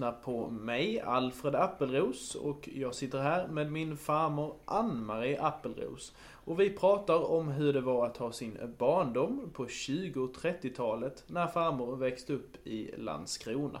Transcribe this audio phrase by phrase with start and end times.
[0.00, 6.14] Lyssnar på mig, Alfred Appelros och jag sitter här med min farmor Ann-Marie Appelros.
[6.44, 11.24] Och vi pratar om hur det var att ha sin barndom på 20 och 30-talet
[11.26, 13.80] när farmor växte upp i Landskrona.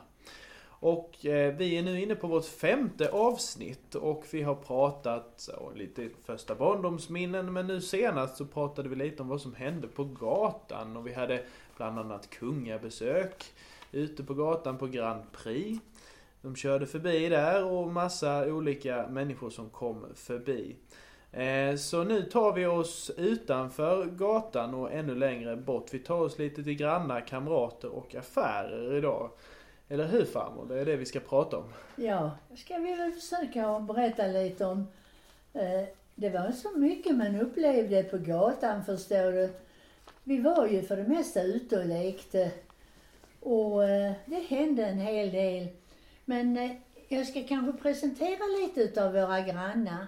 [0.68, 5.72] Och eh, vi är nu inne på vårt femte avsnitt och vi har pratat så,
[5.74, 10.04] lite första barndomsminnen men nu senast så pratade vi lite om vad som hände på
[10.04, 11.44] gatan och vi hade
[11.76, 13.52] bland annat kungabesök
[13.92, 15.80] ute på gatan på Grand Prix.
[16.42, 20.76] De körde förbi där och massa olika människor som kom förbi.
[21.32, 25.94] Eh, så nu tar vi oss utanför gatan och ännu längre bort.
[25.94, 29.30] Vi tar oss lite till grannar, kamrater och affärer idag.
[29.88, 30.66] Eller hur farmor?
[30.68, 31.72] Det är det vi ska prata om.
[31.96, 34.86] Ja, ska vi väl försöka berätta lite om.
[35.52, 39.50] Eh, det var så mycket man upplevde på gatan förstår du.
[40.24, 42.50] Vi var ju för det mesta ute och lekte.
[43.40, 45.68] Och eh, det hände en hel del.
[46.30, 46.70] Men eh,
[47.08, 50.06] jag ska kanske presentera lite utav våra grannar.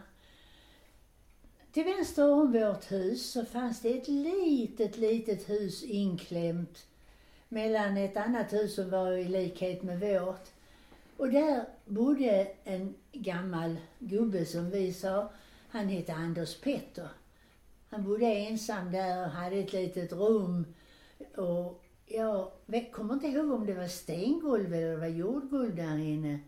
[1.72, 6.86] Till vänster om vårt hus så fanns det ett litet, litet hus inklämt
[7.48, 10.48] mellan ett annat hus som var i likhet med vårt.
[11.16, 15.30] Och där bodde en gammal gubbe som vi sa.
[15.68, 17.08] Han hette Anders Petter.
[17.90, 20.74] Han bodde ensam där och hade ett litet rum.
[21.36, 21.81] Och
[22.14, 22.50] jag
[22.92, 26.38] kommer inte ihåg om det var stengolv eller det var jordgolv där inne.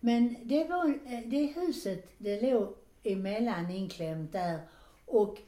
[0.00, 4.60] Men det var, eh, det huset, det låg emellan inklämt där.
[5.06, 5.38] Och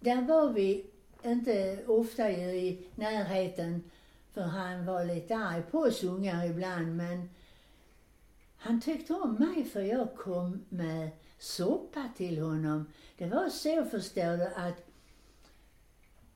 [0.00, 0.86] där var vi
[1.24, 3.82] inte ofta i närheten
[4.32, 7.28] för han var lite arg på oss ungar ibland men
[8.56, 12.86] han tyckte om mig för jag kom med soppa till honom.
[13.18, 14.86] Det var så förstår du att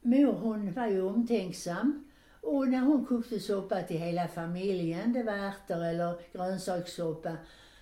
[0.01, 2.10] mor hon var ju omtänksam
[2.41, 7.37] och när hon kokte soppa till hela familjen, det var ärtor eller grönsakssoppa,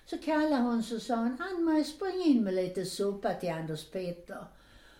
[0.05, 4.45] så kallade hon så sa hon, Ann-Marie spring in med lite soppa till Anders Peter.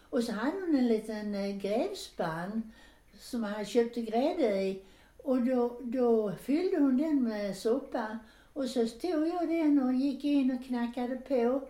[0.10, 2.72] Och så hade hon en liten eh, grävspann
[3.20, 4.82] som han köpte grädde i
[5.24, 8.20] och då, då fyllde hon den med soppa
[8.54, 11.68] och så stod jag den och gick in och knackade på.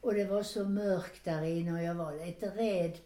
[0.00, 2.98] Och det var så mörkt där inne och jag var lite rädd.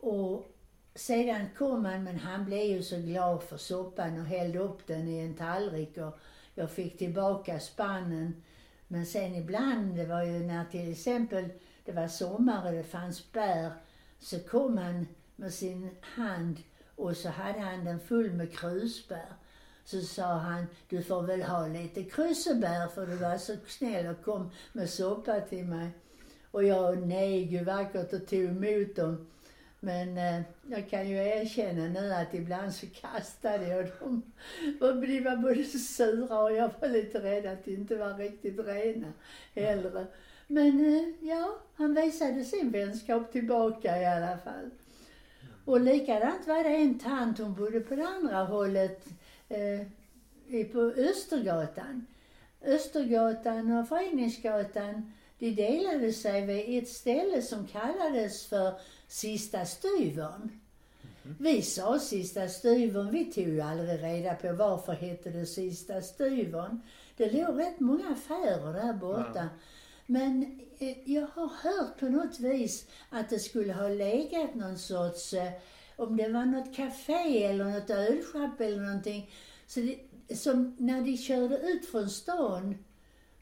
[0.00, 0.57] Och
[0.98, 5.08] sedan kom han, men han blev ju så glad för soppan och hällde upp den
[5.08, 6.18] i en tallrik och
[6.54, 8.42] jag fick tillbaka spannen.
[8.88, 11.48] Men sen ibland, det var ju när till exempel
[11.84, 13.70] det var sommar och det fanns bär,
[14.18, 15.06] så kom han
[15.36, 16.56] med sin hand
[16.96, 19.32] och så hade han den full med krusbär.
[19.84, 24.24] Så sa han, du får väl ha lite krusbär, för du var så snäll och
[24.24, 25.90] kom med soppa till mig.
[26.50, 29.26] Och jag neg ju vackert och tog emot dem.
[29.80, 34.22] Men eh, jag kan ju erkänna nu att ibland så kastade jag dem.
[34.80, 38.58] Och de var både sura och jag var lite rädd att de inte var riktigt
[38.58, 39.12] rena
[39.54, 40.06] heller.
[40.46, 44.70] Men eh, ja, han visade sin vänskap tillbaka i alla fall.
[45.64, 49.06] Och likadant var det en tant, hon bodde på det andra hållet,
[49.48, 52.06] eh, på Östergatan.
[52.64, 60.60] Östergatan och Föreningsgatan, de delade sig vid ett ställe som kallades för Sista styvern.
[61.24, 61.36] Mm.
[61.38, 66.80] Vi sa Sista styvern, vi tog ju aldrig reda på varför hette det Sista styvern.
[67.16, 69.30] Det låg rätt många affärer där borta.
[69.34, 69.48] Ja.
[70.06, 75.34] Men eh, jag har hört på något vis att det skulle ha legat någon sorts,
[75.34, 75.52] eh,
[75.96, 79.30] om det var något café eller något ölschapp eller någonting.
[79.66, 82.84] Så det, som när de körde ut från stan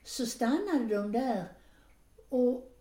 [0.04, 1.44] så stannade de där
[2.28, 2.72] och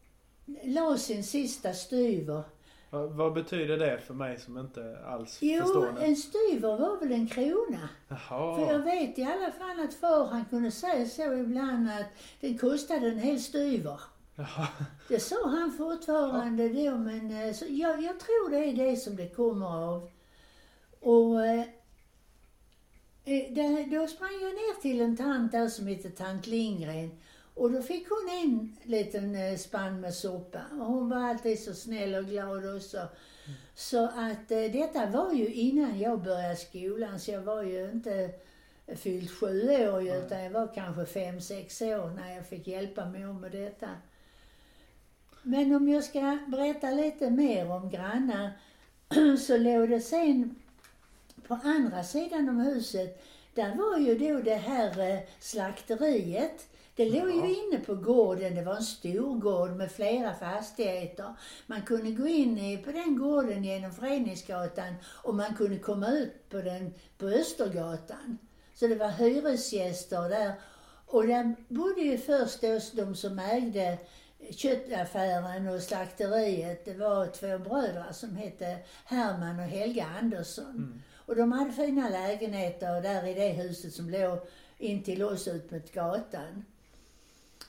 [0.63, 2.43] la sin sista styver.
[2.89, 5.93] Vad betyder det för mig som inte alls jo, förstår det?
[5.95, 7.89] Jo, en styver var väl en krona.
[8.07, 8.55] Jaha.
[8.55, 12.05] För jag vet i alla fall att far han kunde säga så ibland att
[12.39, 13.99] den kostade en hel styver.
[14.35, 14.67] Jaha.
[15.07, 16.91] Det sa han fortfarande ja.
[16.91, 20.09] då men eh, så jag, jag tror det är det som det kommer av.
[20.99, 21.65] Och eh,
[23.25, 27.11] eh då sprang jag ner till en tant där som heter tant Lindgren
[27.55, 30.61] och då fick hon en liten eh, spann med soppa.
[30.71, 32.97] Och hon var alltid så snäll och glad också.
[32.97, 33.57] Mm.
[33.75, 38.31] Så att eh, detta var ju innan jag började skolan, så jag var ju inte
[38.87, 40.25] fyllt sju år mm.
[40.25, 43.89] utan jag var kanske fem, sex år när jag fick hjälpa mor med detta.
[45.41, 48.51] Men om jag ska berätta lite mer om grannar
[49.37, 50.55] så låg det sen
[51.47, 53.23] på andra sidan om huset,
[53.53, 58.61] där var ju då det här eh, slakteriet det låg ju inne på gården, det
[58.61, 61.33] var en stor gård med flera fastigheter.
[61.67, 66.57] Man kunde gå in på den gården genom Föreningsgatan och man kunde komma ut på
[66.57, 68.37] den på Östergatan.
[68.73, 70.53] Så det var hyresgäster där.
[71.05, 73.97] Och där bodde ju först då de som ägde
[74.51, 76.85] köttaffären och slakteriet.
[76.85, 80.75] Det var två bröder som hette Herman och Helga Andersson.
[80.75, 81.01] Mm.
[81.25, 84.39] Och de hade fina lägenheter där i det huset som låg
[84.77, 86.65] in till oss ut mot gatan.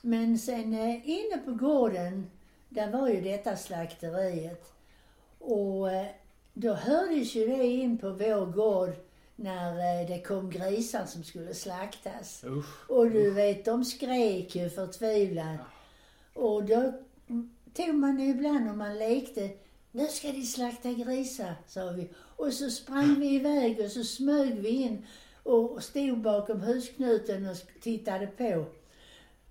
[0.01, 2.29] Men sen eh, inne på gården,
[2.69, 4.73] där var ju detta slakteriet.
[5.39, 6.07] Och eh,
[6.53, 8.95] då hördes ju det in på vår gård
[9.35, 12.43] när eh, det kom grisar som skulle slaktas.
[12.43, 12.89] Usch.
[12.91, 15.59] Och du vet, de skrek ju förtvivlat.
[16.33, 16.93] Och då
[17.73, 19.49] tog man ibland om man lekte,
[19.91, 22.09] nu ska de slakta grisar, sa vi.
[22.15, 25.05] Och så sprang vi iväg och så smög vi in
[25.43, 28.65] och stod bakom husknuten och tittade på.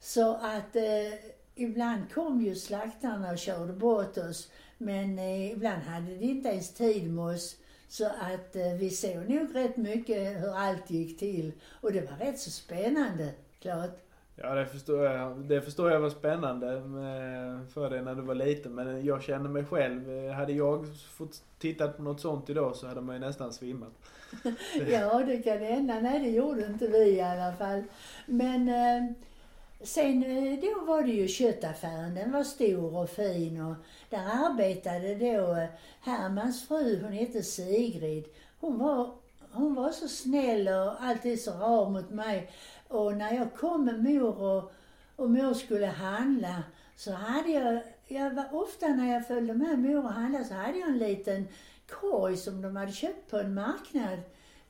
[0.00, 1.12] Så att eh,
[1.54, 4.50] ibland kom ju slaktarna och körde bort oss.
[4.78, 7.56] Men eh, ibland hade de inte ens tid med oss.
[7.88, 11.52] Så att eh, vi såg nog rätt mycket hur allt gick till.
[11.80, 13.98] Och det var rätt så spännande, klart.
[14.38, 15.36] Ja, det förstår jag.
[15.36, 18.74] Det förstår jag var spännande med- för dig när du var liten.
[18.74, 20.10] Men jag känner mig själv.
[20.10, 23.92] eh, Hade jag fått titta på något sånt idag så hade man ju nästan svimmat.
[24.90, 26.00] Ja, det kan hända.
[26.00, 27.82] Nej, det gjorde inte vi i alla fall.
[28.26, 29.12] Men eh,
[29.82, 32.14] sen eh, då var det ju köttaffären.
[32.14, 33.74] Den var stor och fin och
[34.10, 35.68] där arbetade då eh,
[36.00, 38.24] Hermans fru, hon hette Sigrid.
[38.60, 39.10] Hon var,
[39.52, 42.50] hon var så snäll och alltid så rar mot mig.
[42.88, 44.72] Och när jag kom med mor och,
[45.16, 46.62] och mor skulle handla
[46.96, 50.78] så hade jag, jag var, ofta när jag följde med mor och handlade så hade
[50.78, 51.48] jag en liten
[51.88, 54.18] korg som de hade köpt på en marknad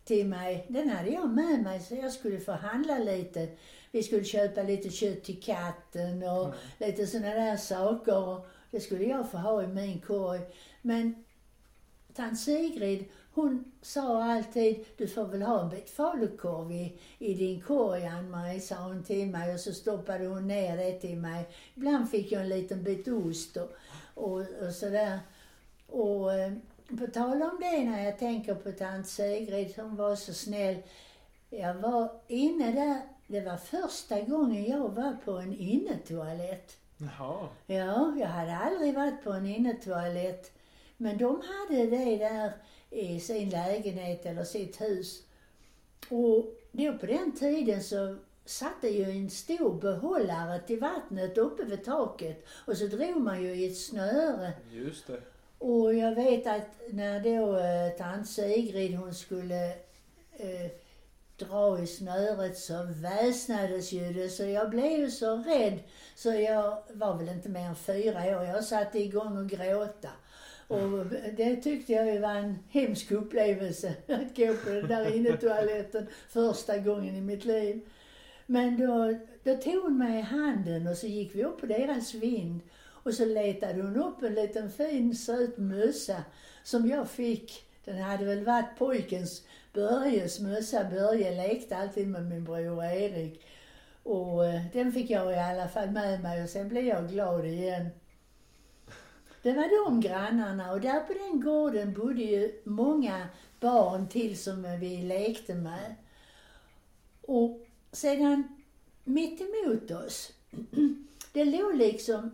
[0.06, 0.66] till mig.
[0.68, 3.48] Den hade jag med mig så jag skulle få handla lite.
[3.90, 8.40] Vi skulle köpa lite kött till katten och lite sådana där saker.
[8.70, 10.40] Det skulle jag få ha i min korg.
[10.82, 11.24] Men
[12.14, 17.60] tant Sigrid, hon sa alltid, du får väl ha en bit falukorv i, i din
[17.60, 21.48] korg Ann-Marie, sa hon till mig och så stoppade hon ner det till mig.
[21.74, 23.72] Ibland fick jag en liten bit ost och,
[24.14, 25.18] och, och sådär.
[25.86, 26.52] Och eh,
[26.88, 30.76] på tal om det när jag tänker på tant Sigrid, hon var så snäll.
[31.50, 36.76] Jag var inne där, det var första gången jag var på en innetoalett.
[36.96, 37.48] Jaha.
[37.66, 40.52] Ja, jag hade aldrig varit på en innetoalett.
[40.96, 42.52] Men de hade det där
[42.90, 45.22] i sin lägenhet eller sitt hus.
[46.10, 51.84] Och då på den tiden så satte ju en stor behållare till vattnet uppe vid
[51.84, 54.52] taket och så drog man ju i ett snöre.
[54.70, 55.20] Just det.
[55.58, 59.68] Och jag vet att när då eh, tant Sigrid hon skulle
[60.32, 60.70] eh,
[61.36, 65.78] dra i snöret så väsnades ju det så jag blev ju så rädd
[66.14, 68.44] så jag var väl inte mer än fyra år.
[68.44, 70.10] Jag satte igång och gråta.
[70.68, 71.06] Och
[71.36, 76.78] det tyckte jag ju var en hemsk upplevelse att gå på den där innetoaletten första
[76.78, 77.88] gången i mitt liv.
[78.46, 82.14] Men då, då tog hon mig i handen och så gick vi upp på deras
[82.14, 82.60] vind
[83.06, 86.24] och så letade hon upp en liten fin söt mössa
[86.62, 87.66] som jag fick.
[87.84, 89.42] Den hade väl varit pojkens
[89.72, 90.84] Börjes mössa.
[90.84, 93.46] Börje lekte alltid med min bror Erik.
[94.02, 97.46] Och eh, den fick jag i alla fall med mig och sen blev jag glad
[97.46, 97.88] igen.
[99.42, 103.28] Det var de grannarna och där på den gården bodde ju många
[103.60, 105.94] barn till som vi lekte med.
[107.22, 108.62] Och sedan
[109.04, 110.32] mitt emot oss,
[111.32, 112.30] det låg liksom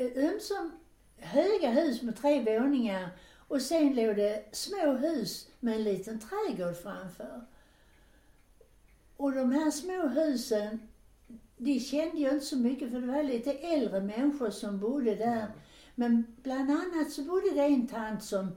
[0.00, 0.72] ömsom
[1.16, 3.10] höga hus med tre våningar
[3.48, 7.40] och sen låg det små hus med en liten trädgård framför.
[9.16, 10.80] Och de här små husen,
[11.56, 15.46] de kände jag inte så mycket för det var lite äldre människor som bodde där.
[15.94, 18.56] Men bland annat så bodde det en tant som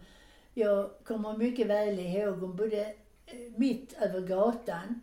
[0.54, 2.40] jag kommer mycket väl ihåg.
[2.40, 2.96] Hon bodde
[3.26, 5.02] eh, mitt över gatan.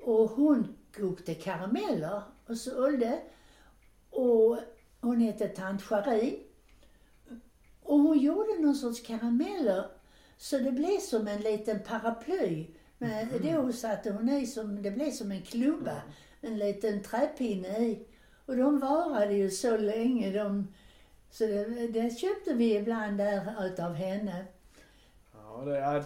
[0.00, 3.20] Och hon kokte karameller och sålde.
[4.10, 4.58] Och
[5.06, 6.38] hon hette tant Charin.
[7.82, 9.86] Och hon gjorde någon sorts karameller
[10.36, 12.66] så det blev som en liten paraply.
[12.98, 16.02] Men då satte hon i som, det blev som en klubba,
[16.40, 18.06] en liten träpinne i.
[18.46, 20.74] Och de varade ju så länge de,
[21.30, 24.44] så det, det köpte vi ibland där utav henne.
[25.32, 26.04] Ja, det är...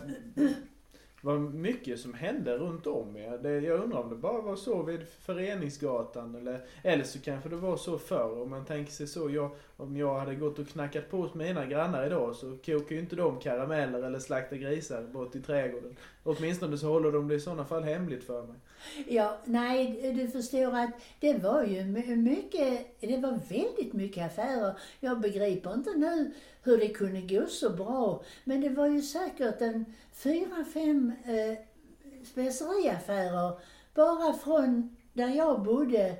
[1.20, 3.38] Det var mycket som hände runt om er.
[3.42, 7.56] Det, jag undrar om det bara var så vid Föreningsgatan eller, eller så kanske det
[7.56, 8.42] var så förr.
[8.42, 9.30] Om man tänker sig så.
[9.30, 13.00] Jag, om jag hade gått och knackat på hos mina grannar idag så kokar ju
[13.00, 15.96] inte de karameller eller slaktar grisar bort i trädgården.
[16.22, 18.56] Åtminstone så håller de det i sådana fall hemligt för mig.
[19.08, 21.84] Ja, nej, du förstår att det var ju
[22.16, 24.74] mycket, det var väldigt mycket affärer.
[25.00, 28.22] Jag begriper inte nu hur det kunde gå så bra.
[28.44, 29.84] Men det var ju säkert en
[30.22, 31.58] fyra, fem eh,
[32.24, 33.58] speceriaffärer
[33.94, 36.16] bara från där jag bodde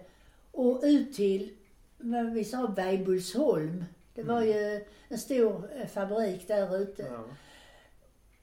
[0.53, 1.51] och ut till,
[1.99, 3.85] vad vi sa, Weibullsholm.
[4.15, 7.03] Det var ju en stor eh, fabrik där ute.
[7.03, 7.25] Ja.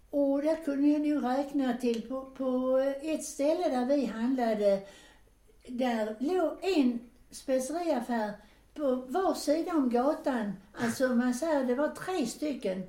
[0.10, 4.82] Och där kunde jag nog räkna till på, på ett ställe där vi handlade,
[5.68, 7.00] där låg en
[7.32, 8.32] speceriaffär
[8.74, 10.54] på var sida om gatan.
[10.74, 12.84] Alltså man säger det var tre stycken,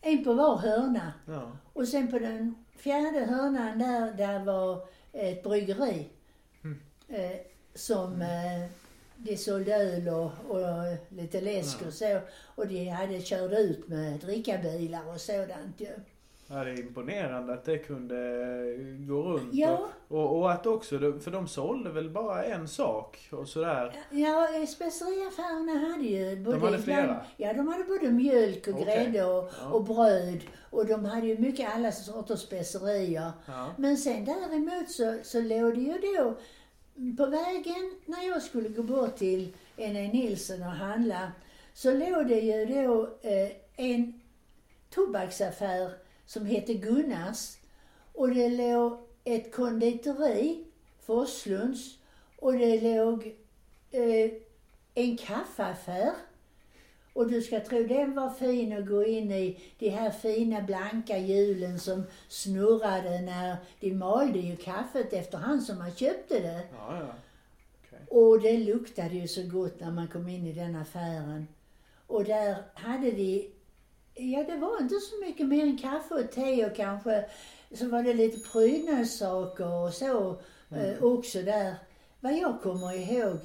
[0.00, 1.12] en på var hörna.
[1.26, 1.52] Ja.
[1.72, 6.08] Och sen på den fjärde hörnan där, där var ett bryggeri.
[6.64, 6.80] Mm.
[7.08, 7.36] Eh,
[7.74, 8.70] som eh,
[9.16, 11.86] de sålde öl och, och lite läsk Ja.
[11.86, 12.20] och så.
[12.54, 15.86] Och de hade kört ut med drickabilar och sådant ju.
[15.86, 15.92] Ja,
[16.48, 18.14] det är imponerande att det kunde
[18.98, 19.54] gå runt.
[19.54, 19.88] Ja.
[20.08, 23.92] Och, och, och att också, de- för de sålde väl bara en sak och sådär.
[24.10, 26.58] Ja, eh, speceriaffärerna hade ju både...
[26.58, 27.24] hade flera?
[27.36, 28.84] Ja, de hade både mjölk och Okej.
[28.84, 29.68] grädde och, Ja.
[29.70, 30.40] och bröd.
[30.70, 33.30] Och de hade ju mycket alla sorters specerier.
[33.46, 33.66] Ja.
[33.78, 36.34] Men sen däremot så, så låg det ju då
[37.24, 40.10] på vägen när jag skulle gå bort till N.E.
[40.12, 41.32] Nilsson och handla
[41.74, 44.20] så låg det ju då eh, en
[44.90, 45.90] tobaksaffär
[46.28, 47.56] som hette Gunnars
[48.12, 50.64] och det låg ett konditori,
[51.00, 51.98] Forslunds
[52.36, 53.36] och det låg
[53.90, 54.30] eh,
[54.94, 56.12] en kaffeaffär
[57.12, 61.18] och du ska tro den var fin att gå in i, de här fina blanka
[61.18, 66.60] hjulen som snurrade när de malde ju kaffet efterhand som man köpte det.
[66.72, 67.14] Ja, ja.
[67.86, 67.98] Okej.
[68.08, 71.48] Och det luktade ju så gott när man kom in i den affären.
[72.06, 73.50] Och där hade de,
[74.18, 77.24] ja det var inte så mycket mer än kaffe och te och kanske
[77.74, 81.74] så var det lite prydnadssaker och så eh, också där.
[82.20, 83.38] Vad jag kommer ihåg.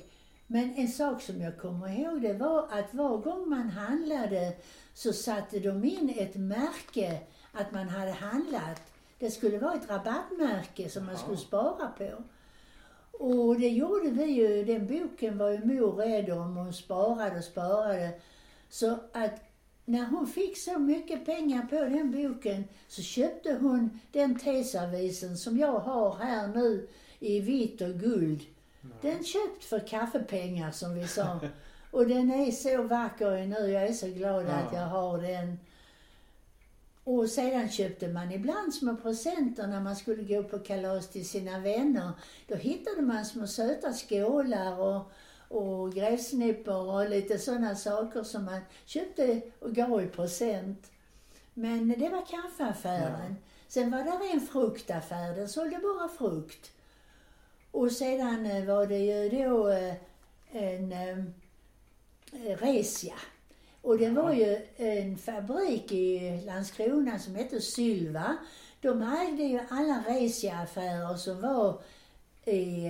[0.48, 4.54] Men en sak som jag kommer ihåg det var att var gång man handlade
[4.94, 7.20] så satte de in ett märke
[7.52, 8.82] att man hade handlat.
[9.20, 12.24] Det skulle vara ett rabattmärke som man skulle spara på.
[13.12, 17.44] Och det gjorde vi ju, den boken var ju mor rädd om och sparade och
[17.44, 18.12] sparade.
[18.70, 19.53] Så att
[19.86, 25.58] när hon fick så mycket pengar på den boken så köpte hon den teservisen som
[25.58, 26.88] jag har här nu
[27.20, 28.42] i vitt och guld.
[29.02, 31.40] Den köpt för kaffepengar som vi sa.
[31.92, 34.80] Och den är så vacker nu, jag är så glad att Ja.
[34.80, 35.60] jag har den.
[37.04, 41.60] Och sedan köpte man ibland små presenter när man skulle gå på kalas till sina
[41.60, 42.12] vänner.
[42.48, 45.12] Då hittade man små söta skålar och,
[45.54, 50.92] och gräsnippor och lite sådana saker som man köpte och gav i present.
[51.54, 53.36] Men det var kaffeaffären.
[53.68, 56.72] Sen var det en fruktaffär, den sålde bara frukt.
[57.72, 59.96] Och sedan eh, var det ju då eh,
[60.52, 61.18] en eh,
[62.58, 63.16] Resia.
[63.82, 68.38] Och det var ju en fabrik i Landskrona som hette Sylva.
[68.82, 71.82] De ägde ju alla Resia-affärer som var
[72.46, 72.90] i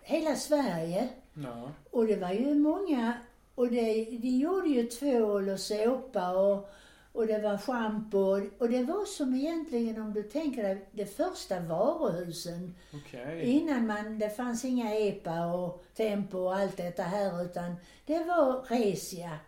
[0.00, 1.08] hela Sverige.
[1.34, 1.72] Ja.
[1.90, 3.12] Och det var ju många,
[3.54, 6.70] och det, de gjorde ju tvål och såpa och,
[7.12, 8.40] och det var schampo.
[8.58, 12.74] Och det var som egentligen, om du tänker dig, de första varuhusen.
[12.94, 13.42] Okej.
[13.42, 17.76] Innan man, det fanns inga EPA och Tempo och allt detta här utan
[18.06, 19.38] det var Resia.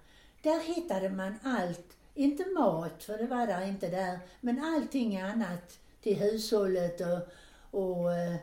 [0.42, 1.96] Där hittade man allt.
[2.14, 7.28] Inte mat, för det var där inte där, men allting annat till hushållet och,
[7.80, 8.36] och eh,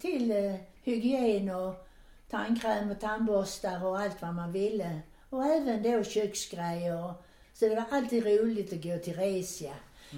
[0.00, 1.89] till eh, hygien och
[2.30, 5.00] tandkräm och tandborstar och allt vad man ville.
[5.30, 7.14] Och även då köksgrejer.
[7.54, 9.74] Så det var alltid roligt att gå till Resia.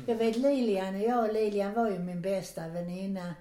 [0.07, 3.35] Jag vet Lilian och jag, Lilian var ju min bästa väninna.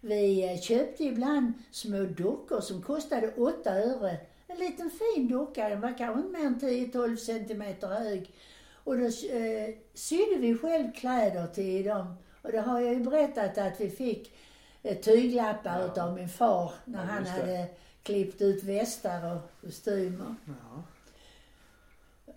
[0.00, 4.16] Vi eh, köpte ibland små dockor som kostade 8 öre.
[4.46, 8.30] En liten fin docka, den var kanske inte mer än 10-12 centimeter hög.
[8.84, 12.14] Och då eh, sydde vi själv kläder till dem.
[12.42, 14.32] Och det har jag ju berättat att vi fick
[14.82, 15.86] eh, tyglappar Ja.
[15.86, 17.66] utav min far när Ja, han hade
[18.04, 20.34] klippt ut västar och kostymer.
[20.46, 20.82] Ja.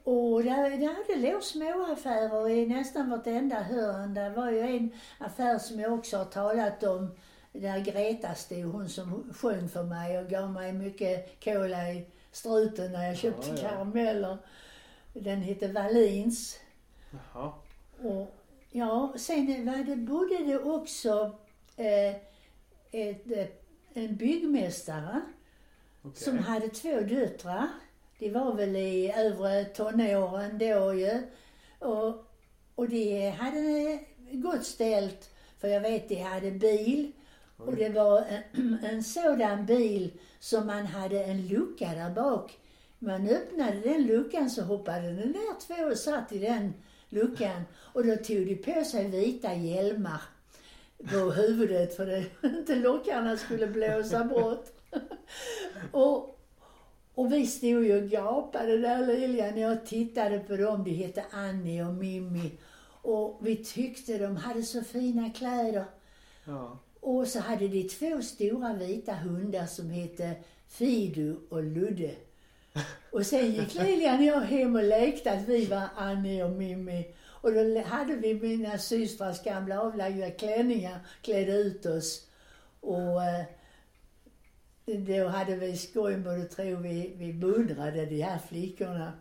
[0.03, 4.13] Och där, där hade låg småaffärer i nästan vartenda hörn.
[4.13, 7.11] Det var ju en affär som jag också har talat om,
[7.51, 12.91] där Greta stod, hon som sjöng för mig och gav mig mycket cola i struten
[12.91, 13.69] när jag köpte Ja, ja.
[13.69, 14.37] karameller.
[15.13, 16.59] Den hette Wallins.
[17.11, 17.53] Jaha.
[18.03, 18.35] Och
[18.71, 21.35] ja, sen var det, bodde det också
[21.77, 22.15] eh,
[22.91, 23.47] ett, eh,
[23.93, 25.21] en byggmästare
[26.01, 26.23] Okej.
[26.23, 27.67] som hade två döttrar.
[28.19, 31.21] De var väl i övre tonåren då ju.
[31.79, 32.25] Och,
[32.75, 33.99] och de hade
[34.31, 37.11] gott ställt, för jag vet de hade bil.
[37.57, 42.57] Och det var en, en sådan bil som man hade en lucka där bak.
[42.99, 46.73] Man öppnade den luckan så hoppade det ner två och satt i den
[47.09, 47.61] luckan.
[47.75, 50.21] Och då tog de på sig vita hjälmar.
[51.11, 54.76] på huvudet för det inte lockarna skulle blåsa bort.
[55.91, 56.39] och,
[57.15, 60.83] och vi stod ju och gapade där Lilian jag tittade på dem.
[60.83, 62.51] De hette Annie och Mimmi.
[63.01, 65.85] Och vi tyckte de hade så fina kläder.
[66.45, 66.79] Ja.
[66.99, 70.35] Och så hade de två stora vita hundar som hette
[70.67, 72.11] Fido och Ludde.
[73.11, 77.15] Och sen gick Lilian och jag hem och lekte att vi var Annie och Mimmi.
[77.41, 82.27] Och då hade vi mina systrars gamla avlagda klänningar, klädde ut oss.
[82.81, 83.45] Och eh,
[84.95, 89.13] då hade vi skoj både tror vi, vi beundrade de här flickorna.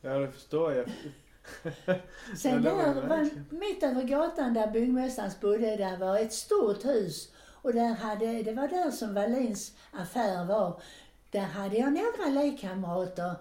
[0.00, 0.86] Ja, det förstår jag.
[2.36, 7.32] Sen där, var, mitt över gatan där byggmästaren bodde, där var ett stort hus.
[7.62, 10.80] Och där hade, det var där som Wallins affär var.
[11.30, 13.34] Där hade jag några lekkamrater.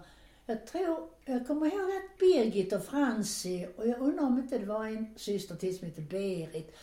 [0.46, 4.66] Jag tror, jag kommer ihåg att Birgit och Franci, och jag undrar om inte det
[4.66, 6.76] var en syster till som hette Berit.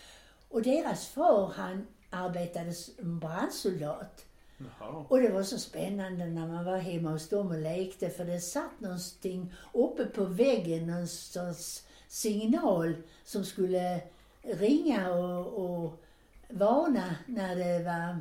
[0.49, 4.28] Och deras far, han arbetade som brandsoldat.
[4.59, 5.05] Jaha.
[5.09, 8.41] Och det var så spännande när man var hemma hos dem och lekte för det
[8.41, 14.01] satt någonting uppe på väggen, någon sorts signal som skulle
[14.43, 16.03] ringa och, och
[16.51, 18.19] varna när det var,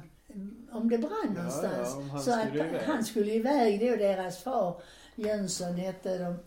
[0.71, 1.95] om det brann Ja, någonstans.
[1.97, 2.81] ja, han så skulle att iväg.
[2.85, 4.81] han skulle iväg, det och deras far,
[5.15, 6.37] Jönsson hette de.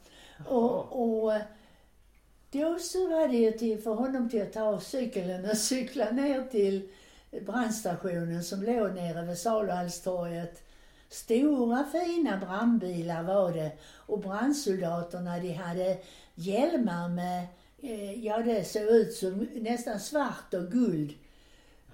[0.48, 1.32] Och, och
[2.50, 6.10] då så var det ju till, för honom till att ta av cykeln och cykla
[6.10, 6.88] ner till
[7.30, 10.62] brandstationen som låg nere vid Saluhallstorget.
[11.08, 15.98] Stora fina brandbilar var det och brandsoldaterna de hade
[16.34, 17.46] hjälmar med,
[17.80, 21.14] eh, ja det såg ut som nästan svart och guld.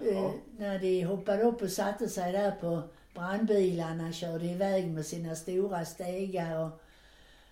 [0.01, 2.83] Eh, när de hoppade upp och satte sig där på
[3.15, 6.83] brandbilarna, körde iväg med sina stora stegar och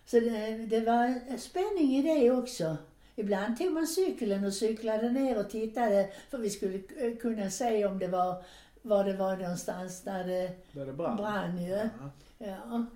[0.06, 2.76] så det, det var spänning i det också.
[3.16, 7.86] Ibland tog man cykeln och cyklade ner och tittade för vi skulle eh, kunna se
[7.86, 8.42] om det var,
[8.82, 11.16] var det var någonstans där det Där det brann.
[11.16, 11.70] brann ju.
[11.70, 11.88] Ja.
[12.38, 12.86] Ja.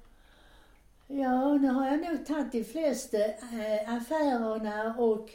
[1.11, 5.31] Ja, nu har jag nog tagit de flesta eh, affärerna och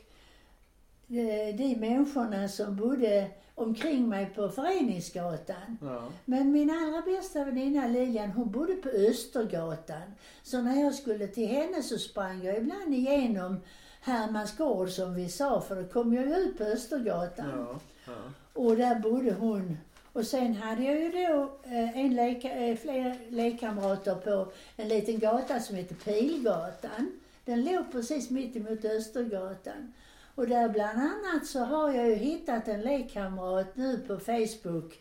[1.07, 5.77] eh, de människorna som bodde omkring mig på Föreningsgatan.
[5.81, 6.03] Ja.
[6.25, 10.01] Men min allra bästa väninna Lilian, hon bodde på Östergatan.
[10.43, 13.61] Så när jag skulle till henne så sprang jag ibland igenom
[14.03, 17.49] Hermans gård som vi sa, för då kom jag ju ut på Östergatan.
[17.57, 17.79] Ja.
[18.05, 18.13] Ja.
[18.53, 19.77] Och där bodde hon.
[20.13, 25.19] Och sen hade jag ju då eh, en leka, eh, fler lekkamrater på en liten
[25.19, 27.11] gata som heter Pilgatan.
[27.45, 29.93] Den låg precis mitt emot Östergatan.
[30.35, 34.99] Och där bland annat så har jag ju hittat en lekkamrat nu på Facebook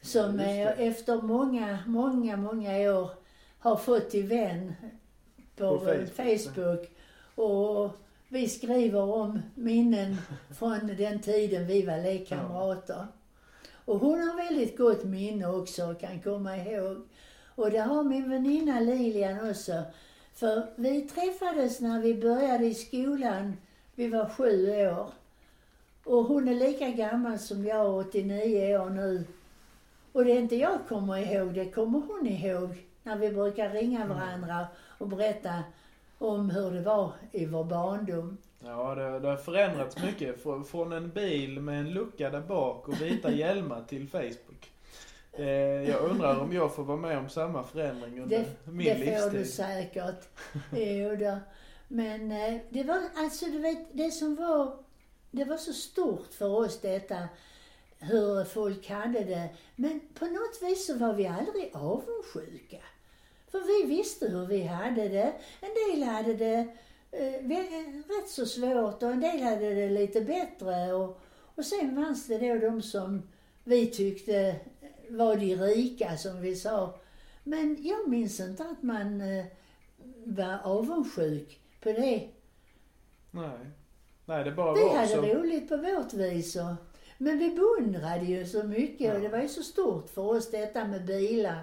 [0.00, 3.10] som Ja, efter många, många, många år
[3.58, 4.74] har fått till vän
[5.56, 6.54] på, På Facebook.
[6.54, 6.90] Facebook.
[7.34, 7.96] Och
[8.32, 10.16] vi skriver om minnen
[10.58, 13.06] från den tiden vi var lekkamrater.
[13.84, 16.96] Och hon har väldigt gott minne också och kan komma ihåg.
[17.54, 19.82] Och det har min väninna Lilian också.
[20.34, 23.56] För vi träffades när vi började i skolan.
[23.94, 25.10] Vi var sju år.
[26.04, 29.24] Och hon är lika gammal som jag, 89 år nu.
[30.12, 32.84] Och det inte jag kommer ihåg, det kommer hon ihåg.
[33.02, 34.66] När vi brukar ringa varandra
[34.98, 35.62] och berätta
[36.22, 38.38] om hur det var i vår barndom.
[38.64, 40.44] Ja, det, det har förändrats mycket.
[40.44, 44.70] Frå- Från en bil med en lucka där bak och vita hjälmar till Facebook.
[45.32, 45.46] Eh,
[45.90, 49.30] jag undrar om jag får vara med om samma förändring under Det, min det får
[49.30, 49.54] du livstid.
[49.66, 50.28] säkert.
[50.72, 51.38] Jo då.
[51.88, 54.76] Men eh, det var, alltså du vet, det som var,
[55.30, 57.18] det var så stort för oss detta,
[57.98, 59.48] hur folk hade det.
[59.76, 62.76] Men på något vis så var vi aldrig avundsjuka.
[63.52, 65.32] För vi visste hur vi hade det.
[65.60, 66.66] En del hade det
[67.12, 70.92] eh, vä- rätt så svårt och en del hade det lite bättre.
[70.94, 71.20] Och,
[71.54, 73.22] och sen fanns det då de som
[73.64, 74.56] vi tyckte
[75.08, 76.94] var de rika, som vi sa.
[77.44, 79.44] Men jag minns inte att man eh,
[80.24, 82.28] var avundsjuk på det.
[83.30, 83.58] Nej.
[84.26, 85.22] Nej, det bara Vi var hade så.
[85.22, 86.56] roligt på vårt vis.
[86.56, 86.74] Och,
[87.18, 89.22] men vi beundrade ju så mycket och Ja.
[89.22, 91.60] det var ju så stort för oss detta med bilar.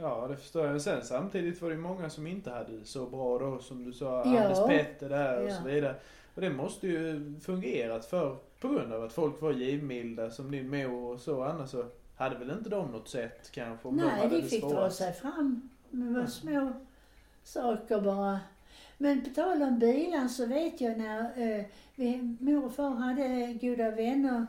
[0.00, 0.80] Ja, det förstår jag.
[0.82, 4.22] Sen samtidigt var det många som inte hade det så bra då, som du sa,
[4.26, 4.42] Ja.
[4.44, 5.54] Anders Petter där och Ja.
[5.56, 5.94] så vidare.
[6.34, 10.70] Och det måste ju fungerat för, på grund av att folk var givmilda som din
[10.70, 11.42] mor och så.
[11.42, 11.84] Annars så
[12.16, 14.96] hade väl inte de något sätt kanske om de Nej, hade de fick dra svårast.
[14.98, 16.26] sig fram med Ja.
[16.26, 16.72] små
[17.44, 18.40] saker bara.
[18.98, 21.20] Men på tal om bilar så vet jag när
[21.58, 24.46] eh, vi, mor och far hade goda vänner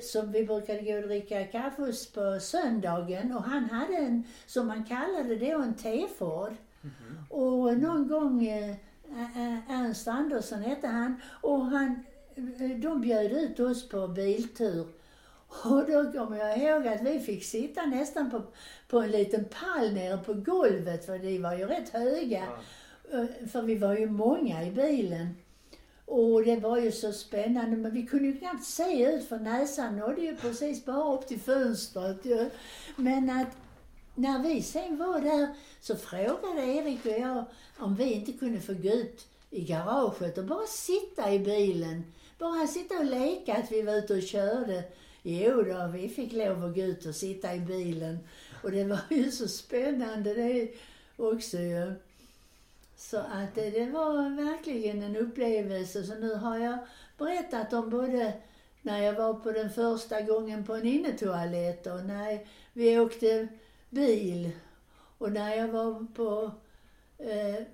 [0.00, 4.66] som vi brukade gå och dricka kaffe hos på söndagen och han hade en, som
[4.66, 6.52] man kallade då, en T-Ford.
[6.80, 7.24] Mhm.
[7.30, 8.74] Och någon gång, eh,
[9.68, 12.04] Ernst Andersson hette han, och han,
[12.34, 14.86] eh, de bjöd ut oss på biltur.
[15.64, 18.42] Och då kommer jag ihåg att vi fick sitta nästan på,
[18.88, 22.44] på en liten pall nere på golvet för de var ju rätt höga.
[23.10, 23.18] Ja.
[23.18, 25.36] Eh, För vi var ju många i bilen.
[26.12, 29.96] Och det var ju så spännande men vi kunde ju knappt se ut för näsan
[29.96, 32.50] nådde ju precis bara upp till fönstret ju.
[32.96, 33.56] Men att
[34.14, 35.48] när vi sen var där
[35.80, 37.44] så frågade Erik och jag
[37.78, 42.04] om vi inte kunde få gå ut i garaget och bara sitta i bilen.
[42.38, 44.84] Bara sitta och leka att vi var ute och körde.
[45.22, 48.18] Jo då, vi fick lov att gå ut och sitta i bilen.
[48.62, 50.68] Och det var ju så spännande det
[51.16, 51.94] också ju.
[53.02, 56.04] Så att det, det var verkligen en upplevelse.
[56.04, 56.78] Så nu har jag
[57.18, 58.32] berättat om både
[58.82, 63.48] när jag var på den första gången på en innetoalett och när vi åkte
[63.90, 64.50] bil
[65.18, 66.50] och när jag var på
[67.18, 67.66] eh,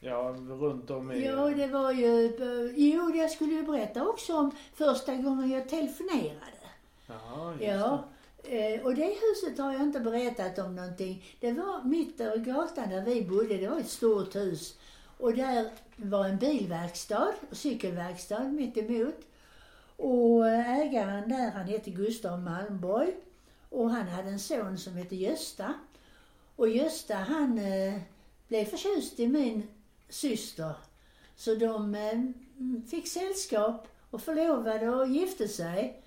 [0.00, 1.26] Ja, runt om i...
[1.26, 2.26] Ja, det var ju...
[2.26, 6.68] eh, Jo, jag skulle ju berätta också om första gången jag telefonerade.
[7.06, 8.04] Jaha, just Ja
[8.48, 11.24] eh, Och det huset har jag inte berättat om någonting.
[11.40, 13.56] Det var mitt över gatan där vi bodde.
[13.56, 14.78] Det var ett stort hus.
[15.18, 19.20] Och där var en bilverkstad och cykelverkstad mitt emot.
[19.96, 23.14] Och ägaren där, han hette Gustav Malmborg.
[23.70, 25.74] Och han hade en son som hette Gösta.
[26.56, 28.00] Och Gösta han eh,
[28.48, 29.68] blev förtjust i min
[30.08, 30.74] syster.
[31.36, 32.20] Så de eh,
[32.90, 36.02] fick sällskap och förlovade och gifte sig.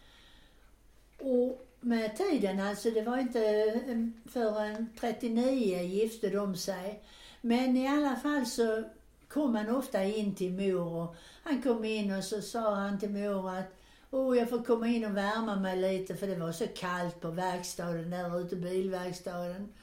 [1.92, 3.46] Med tiden, alltså det var inte
[3.88, 7.04] eh, förrän 39 gifte de sig.
[7.42, 8.84] Men i alla fall så
[9.28, 13.10] kom han ofta in till mor och han kom in och så sa han till
[13.10, 13.76] mor att
[14.12, 17.32] Åh, jag får komma in och värma mig lite för det var så kallt på
[17.32, 19.74] verkstaden där ute, bilverkstaden.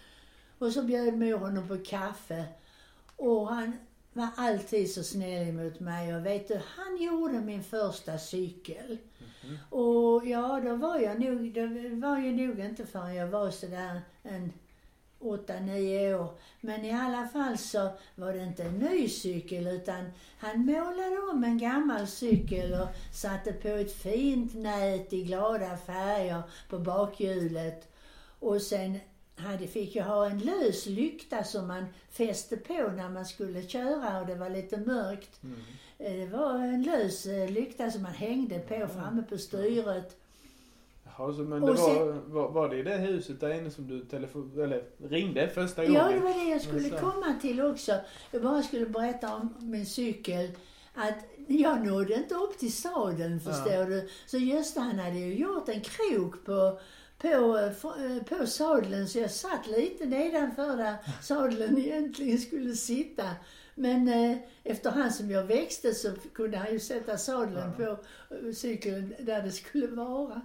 [0.58, 2.44] Och så bjöd mor honom på kaffe.
[3.16, 3.72] Och han
[4.18, 8.98] var alltid så snäll mot mig och vet du, han gjorde min första cykel.
[9.70, 14.00] Och ja, då var jag nog, det var ju nog inte förrän jag var sådär
[14.22, 14.52] en
[15.18, 16.30] åtta, nio år.
[16.60, 21.44] Men i alla fall så var det inte en ny cykel utan han målade om
[21.44, 27.92] en gammal cykel och satte på ett fint nät i glada färger på bakhjulet.
[28.40, 28.98] Och sen
[29.38, 34.20] hade, fick jag ha en lös lykta som man fäste på när man skulle köra
[34.20, 35.42] och det var lite mörkt.
[35.42, 35.56] Mm.
[35.98, 40.16] Eh, Det var en lös eh, lykta som man hängde på framme på styret.
[41.04, 43.86] Jaha, så, men det Och var, var, var det i det huset där inne som
[43.88, 46.00] du telefon, eller ringde första gången?
[46.00, 47.92] Ja, det var det jag skulle komma till också.
[48.30, 50.50] Jag bara skulle berätta om min cykel.
[50.94, 53.84] Att jag nådde inte upp till sadeln, förstår Ja.
[53.84, 54.08] du.
[54.26, 56.80] Så Gösta han hade ju gjort en krok på,
[57.18, 63.30] på, eh, eh, på sadeln så jag satt lite nedanför där sadeln egentligen skulle sitta.
[63.74, 67.84] Men eh, efterhand som jag växte så kunde han ju sätta sadeln Ja.
[67.86, 68.04] på
[68.34, 70.40] eh, cykeln där det skulle vara.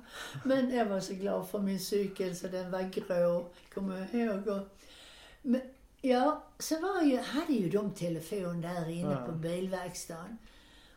[0.45, 4.47] Men jag var så glad för min cykel så den var grå, kommer jag ihåg.
[4.47, 4.67] Och,
[5.41, 5.61] men,
[6.01, 9.25] ja, så var ju, hade ju de telefon där inne Ja.
[9.25, 10.37] på bilverkstaden.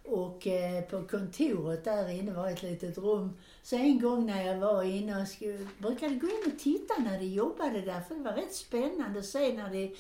[0.06, 3.36] Och eh, på kontoret där inne var ett litet rum.
[3.62, 7.18] Så en gång när jag var inne och skulle, brukade gå in och titta när
[7.18, 9.94] de jobbade där, för det var rätt spännande att se när de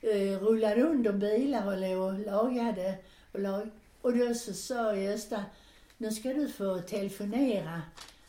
[0.00, 2.94] eh, rullade under bilar och låg och lagade.
[3.32, 3.68] Och, lag,
[4.00, 5.44] och då så sa Gösta,
[5.96, 7.82] nu ska du få telefonera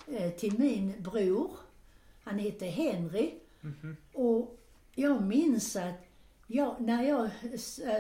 [0.08, 1.52] eh, till min bror.
[2.24, 3.34] Han heter Henry.
[3.62, 3.98] Mhm.
[4.14, 4.58] Och
[4.96, 6.06] jag minns att
[6.48, 7.30] jag, när jag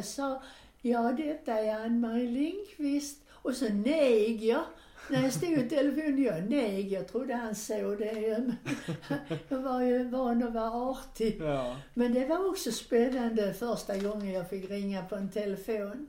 [0.05, 0.41] sa
[0.83, 4.63] ja detta är Ann-Marie Lindqvist och så neg jag.
[5.09, 6.91] När jag stod i telefonen, jag neg.
[6.91, 8.53] Jag trodde han såg det.
[9.49, 11.37] Jag var ju van att vara artig.
[11.41, 11.75] Ja.
[11.93, 16.07] Men det var också spännande första gången jag fick ringa på en telefon.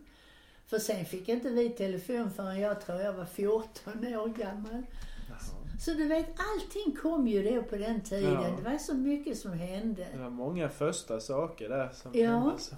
[0.66, 4.82] För sen fick inte vi telefon förrän jag tror jag var 14 år gammal.
[5.80, 8.32] Så du vet, allting kom ju då på den tiden.
[8.32, 8.56] Ja.
[8.58, 10.06] Det var så mycket som hände.
[10.12, 12.30] Det var många första saker där som Ja.
[12.30, 12.58] hände.
[12.58, 12.76] Så.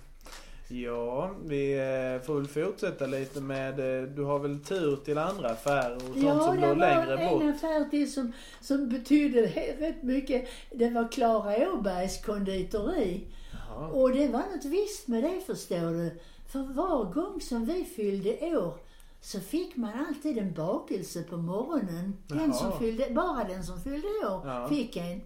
[0.69, 3.71] Ja, vi eh, får väl fortsätta lite med,
[4.03, 6.77] eh, du har väl tur till andra affärer och sånt Ja, som det låg var
[6.77, 7.43] längre en bort.
[7.57, 9.43] affär till som, som betydde
[9.81, 10.49] rätt mycket.
[10.71, 13.25] Det var Klara Åbergs konditori.
[13.53, 13.89] Jaha.
[13.89, 16.11] Och det var något visst med det förstår du.
[16.49, 18.75] För var gång som vi fyllde år
[19.21, 22.17] så fick man alltid en bakelse på morgonen.
[22.29, 22.79] Den som Jaha.
[22.79, 24.67] fyllde, bara den som fyllde år Ja.
[24.69, 25.21] fick en.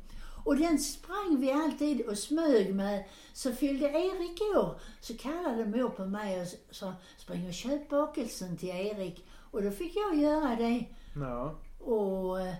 [0.45, 3.05] Och den sprang vi alltid och smög med.
[3.33, 8.57] Så fyllde Erik år så kallade mor på mig och sa spring och köp bakelsen
[8.57, 9.25] till Erik.
[9.51, 10.85] Och då fick jag göra det.
[11.15, 11.55] Ja.
[11.79, 12.55] Och eh,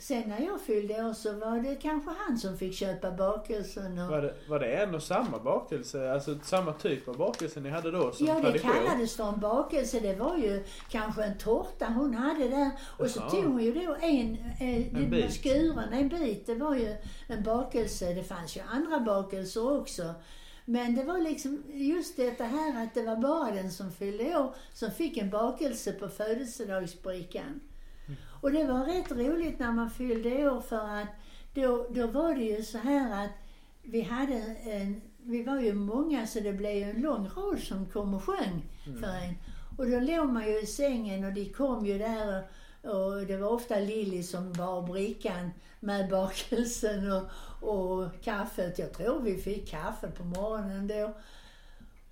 [0.00, 3.98] sen när jag fyllde år så var det kanske han som fick köpa bakelsen.
[3.98, 6.12] Och, Var det, var det en och samma bakelse?
[6.12, 8.70] Alltså samma typ av bakelse ni hade då som ja, det tradition?
[8.70, 10.00] kallades för en bakelse.
[10.00, 12.70] Det var ju kanske en tårta hon hade där.
[12.98, 15.32] Och så tog hon ju då en, eh, en bit.
[15.32, 16.46] skuren, en bit.
[16.46, 18.14] Det var ju en bakelse.
[18.14, 20.14] Det fanns ju andra bakelser också.
[20.64, 24.54] Men det var liksom just detta här att det var bara den som fyllde år
[24.72, 27.60] som fick en bakelse på födelsedagsbrickan.
[28.40, 31.08] Och det var rätt roligt när man fyllde år för att
[31.54, 33.30] då, då var det ju så här att
[33.82, 37.86] vi hade en, vi var ju många så det blev ju en lång rad som
[37.86, 39.34] kom och sjöng för en.
[39.78, 42.42] Och då låg man ju i sängen och de kom ju där
[42.82, 47.28] och, och det var ofta Lilly som bar brickan med bakelsen och,
[47.68, 48.78] och kaffet.
[48.78, 51.14] Jag tror vi fick kaffe på morgonen då.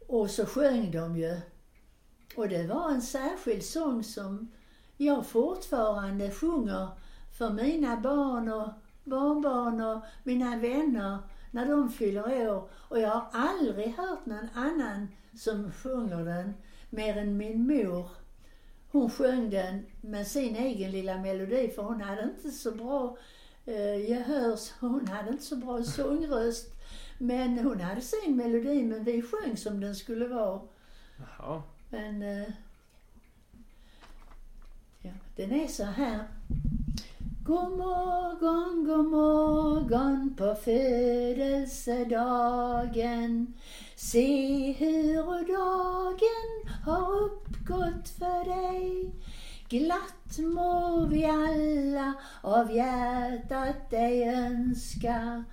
[0.06, 1.40] Och så sjöng de ju.
[2.36, 4.48] Och det var en särskild sång som
[4.98, 6.88] jag fortfarande sjunger
[7.38, 8.68] för mina barn och
[9.04, 11.18] barnbarn och mina vänner
[11.50, 12.68] när de fyller år.
[12.72, 16.54] Och jag har aldrig hört någon annan som sjunger den
[16.90, 18.10] mer än min mor.
[18.90, 23.16] Hon sjöng den med sin egen lilla melodi för hon hade inte så bra
[23.64, 26.74] eh, gehör, hon hade inte så bra sångröst.
[27.18, 30.60] Men hon hade sin melodi men vi sjöng som den skulle vara.
[31.16, 31.62] Jaha.
[31.90, 32.22] Men...
[32.22, 32.48] Eh,
[35.02, 36.18] ja, den är så här.
[37.44, 43.54] God morgon, god morgon på födelsedagen.
[43.96, 49.12] Se hur dagen har uppgått för dig.
[49.68, 55.44] Glatt må vi alla av hjärtat dig önska.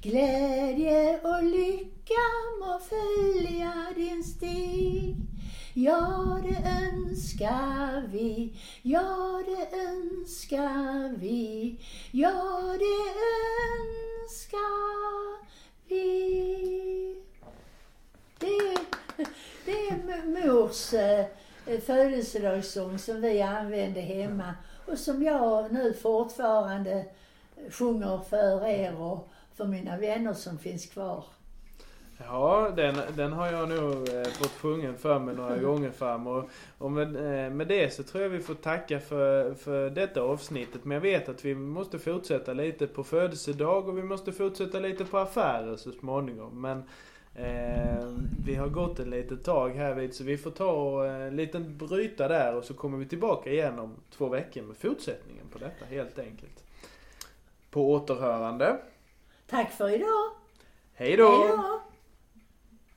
[0.00, 2.24] Glädje och lycka
[2.60, 5.16] må följa din stig.
[5.74, 11.76] Ja, det önskar vi, ja, det önskar vi,
[12.10, 12.98] ja, det
[14.22, 15.46] önskar
[15.88, 17.16] vi.
[18.38, 18.78] Det är,
[19.64, 21.26] det är mors eh,
[21.80, 24.54] födelsedagssång som vi använde hemma
[24.86, 27.04] och som jag nu fortfarande
[27.70, 31.24] sjunger för er och för mina vänner som finns kvar.
[32.26, 36.26] Ja, den, den har jag nog eh, fått sjungen för mig några gånger fram.
[36.78, 40.84] Och, med, eh, med det så tror jag vi får tacka för, för detta avsnittet.
[40.84, 45.04] Men jag vet att vi måste fortsätta lite på födelsedag och vi måste fortsätta lite
[45.04, 46.60] på affärer så småningom.
[46.60, 46.78] Men
[47.34, 48.06] eh,
[48.46, 51.36] vi har gått ett litet tag här vid så vi får ta och, eh, en
[51.36, 55.58] liten bryta där och så kommer vi tillbaka igen om två veckor med fortsättningen på
[55.58, 56.64] detta helt enkelt.
[57.70, 58.76] På återhörande.
[59.46, 60.30] Tack för idag!
[60.94, 61.28] Hej då!
[61.28, 61.91] Hej då!